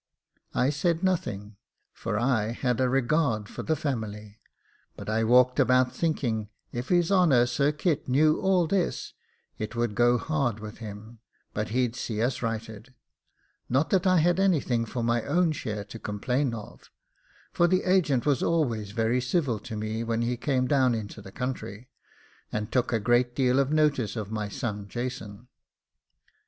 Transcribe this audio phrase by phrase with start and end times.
[0.55, 1.57] I said nothing,
[1.93, 4.39] for I had a regard for the family;
[4.97, 9.13] but I walked about thinking if his honour Sir Kit knew all this,
[9.59, 11.19] it would go hard with him
[11.53, 12.95] but he'd see us righted;
[13.69, 16.89] not that I had anything for my own share to complain of,
[17.51, 21.31] for the agent was always very civil to me when he came down into the
[21.31, 21.89] country,
[22.51, 25.47] and took a great deal of notice of my son Jason.